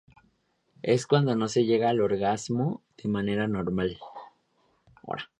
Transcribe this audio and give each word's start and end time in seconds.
Es 0.81 1.05
cuando 1.05 1.35
no 1.35 1.47
se 1.47 1.63
llega 1.65 1.87
al 1.89 2.01
orgasmo 2.01 2.81
de 2.97 3.07
manera 3.07 3.47
"normal". 3.47 3.99